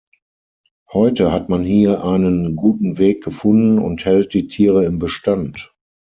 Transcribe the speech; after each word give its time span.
Heute 0.91 1.31
hat 1.31 1.49
man 1.49 1.61
hier 1.61 2.03
einen 2.03 2.55
guten 2.55 2.97
Weg 2.97 3.23
gefunden 3.23 3.77
und 3.77 4.03
hält 4.03 4.33
die 4.33 4.47
Tiere 4.47 4.83
im 4.83 4.97
Bestand. 4.97 5.75